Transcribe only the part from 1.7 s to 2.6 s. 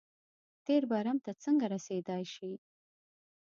رسېدای شي.